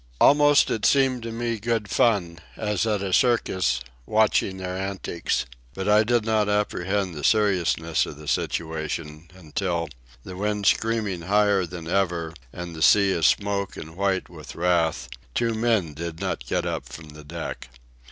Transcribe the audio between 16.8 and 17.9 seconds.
from the deck.